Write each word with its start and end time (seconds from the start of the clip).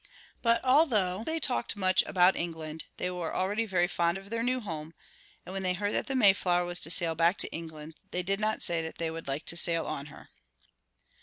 But 0.41 0.65
although 0.65 1.23
they 1.23 1.39
talked 1.39 1.75
much 1.75 2.01
about 2.07 2.35
England, 2.35 2.85
they 2.97 3.11
were 3.11 3.35
already 3.35 3.67
very 3.67 3.85
fond 3.85 4.17
of 4.17 4.31
their 4.31 4.41
new 4.41 4.59
home, 4.59 4.95
and 5.45 5.53
when 5.53 5.61
they 5.61 5.75
heard 5.75 5.93
that 5.93 6.07
the 6.07 6.15
Mayflower 6.15 6.65
was 6.65 6.79
to 6.79 6.89
sail 6.89 7.13
back 7.13 7.37
to 7.37 7.51
England 7.51 7.93
they 8.09 8.23
did 8.23 8.39
not 8.39 8.63
say 8.63 8.81
that 8.81 8.97
they 8.97 9.11
would 9.11 9.27
like 9.27 9.45
to 9.45 9.55
sail 9.57 9.85
on 9.85 10.07
her. 10.07 10.31